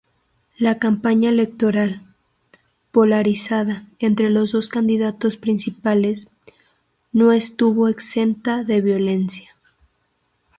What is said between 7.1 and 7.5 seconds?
no